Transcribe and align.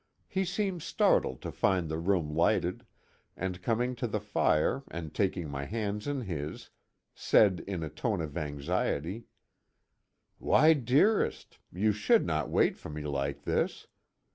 He 0.27 0.45
seemed 0.45 0.81
startled 0.81 1.43
to 1.43 1.51
find 1.51 1.87
the 1.87 1.99
room 1.99 2.33
lighted, 2.35 2.87
and 3.37 3.61
coming 3.61 3.93
to 3.97 4.07
the 4.07 4.19
fire 4.19 4.81
and 4.89 5.13
taking 5.13 5.47
my 5.47 5.65
hands 5.65 6.07
in 6.07 6.21
his, 6.21 6.71
said 7.13 7.63
in 7.67 7.83
a 7.83 7.87
tone 7.89 8.19
of 8.19 8.35
anxiety: 8.35 9.25
"Why, 10.39 10.73
dearest! 10.73 11.59
You 11.71 11.91
should 11.91 12.25
not 12.25 12.49
wait 12.49 12.79
for 12.79 12.89
me 12.89 13.03
like 13.03 13.43
this. 13.43 13.85